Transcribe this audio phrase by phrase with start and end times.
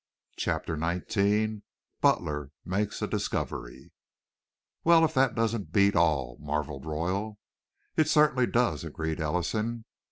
[0.35, 1.61] CHAPTER XIX
[2.01, 3.91] BUTLER MAKES A DISCOVERY
[4.83, 7.37] "Well, if that doesn't beat all!" marveled Royal.
[7.95, 9.85] "It certainly does," agreed Ellison.